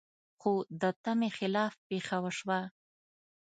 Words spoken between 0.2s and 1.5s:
خو د تمې